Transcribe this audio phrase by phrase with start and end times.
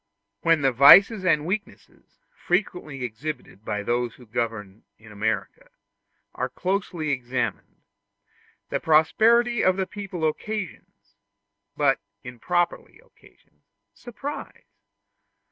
[0.39, 5.69] When the vices and weaknesses, frequently exhibited by those who govern in America,
[6.33, 7.83] are closely examined,
[8.71, 11.17] the prosperity of the people occasions
[11.77, 13.61] but improperly occasions
[13.93, 14.65] surprise.